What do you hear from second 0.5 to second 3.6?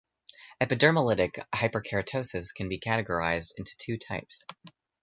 Epidermolytic hyperkeratosis can be categorized